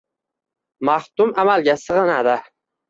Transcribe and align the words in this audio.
Maxdum 0.89 1.37
amalga 1.45 1.79
sig’inadi. 1.87 2.39